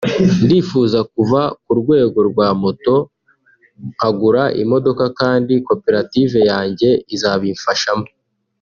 ndifuza 0.45 0.99
kuva 1.13 1.39
ku 1.63 1.71
rwego 1.81 2.19
rwa 2.29 2.47
moto 2.61 2.95
nkagura 3.93 4.43
imodoka 4.63 5.03
kandi 5.19 5.53
koperative 5.67 6.37
yanjye 6.51 6.89
izabimfashamo 7.15 8.07